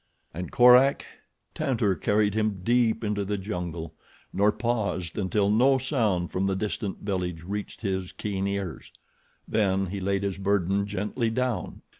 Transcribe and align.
And 0.33 0.51
Korak? 0.51 1.05
Tantor 1.53 1.93
carried 1.93 2.33
him 2.33 2.61
deep 2.63 3.03
into 3.03 3.23
the 3.23 3.37
jungle, 3.37 3.93
nor 4.33 4.51
paused 4.51 5.15
until 5.15 5.51
no 5.51 5.77
sound 5.77 6.31
from 6.31 6.47
the 6.47 6.55
distant 6.55 7.01
village 7.03 7.43
reached 7.43 7.81
his 7.81 8.11
keen 8.11 8.47
ears. 8.47 8.91
Then 9.47 9.85
he 9.85 9.99
laid 9.99 10.23
his 10.23 10.39
burden 10.39 10.87
gently 10.87 11.29
down. 11.29 11.83